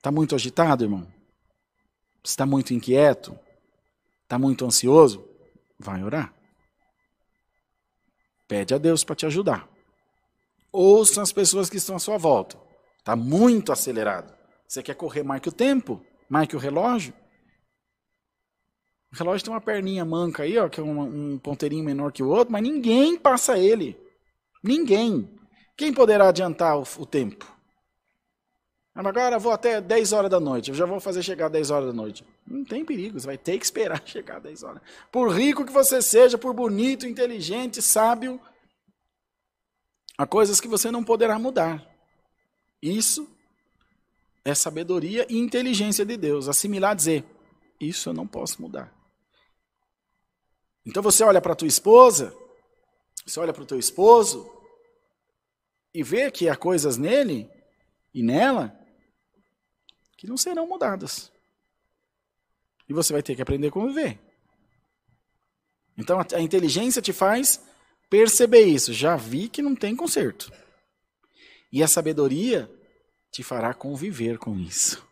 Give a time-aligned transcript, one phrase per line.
[0.00, 1.06] Está muito agitado, irmão?
[2.24, 3.38] Está muito inquieto?
[4.22, 5.22] Está muito ansioso?
[5.78, 6.32] Vai orar.
[8.48, 9.68] Pede a Deus para te ajudar.
[10.72, 12.58] Ouça as pessoas que estão à sua volta.
[12.96, 14.34] Está muito acelerado.
[14.66, 16.02] Você quer correr mais que o tempo?
[16.30, 17.12] Mais que o relógio?
[19.12, 22.22] O relógio tem uma perninha manca aí, ó, que é um, um ponteirinho menor que
[22.22, 24.00] o outro, mas ninguém passa ele.
[24.64, 25.28] Ninguém.
[25.76, 27.49] Quem poderá adiantar o, o tempo?
[28.94, 31.92] Agora vou até 10 horas da noite, eu já vou fazer chegar 10 horas da
[31.92, 32.24] noite.
[32.46, 34.82] Não tem perigo, você vai ter que esperar chegar 10 horas.
[35.12, 38.40] Por rico que você seja, por bonito, inteligente, sábio,
[40.18, 41.86] há coisas que você não poderá mudar.
[42.82, 43.28] Isso
[44.44, 46.48] é sabedoria e inteligência de Deus.
[46.48, 47.24] Assimilar, dizer,
[47.80, 48.92] isso eu não posso mudar.
[50.84, 52.34] Então você olha para tua esposa,
[53.24, 54.50] você olha para o teu esposo
[55.94, 57.48] e vê que há coisas nele
[58.12, 58.79] e nela
[60.20, 61.32] que não serão mudadas.
[62.86, 64.18] E você vai ter que aprender a conviver.
[65.96, 67.58] Então a inteligência te faz
[68.10, 68.92] perceber isso.
[68.92, 70.52] Já vi que não tem conserto.
[71.72, 72.70] E a sabedoria
[73.32, 75.02] te fará conviver com isso.